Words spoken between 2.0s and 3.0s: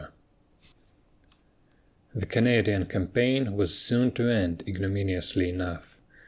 The Canadian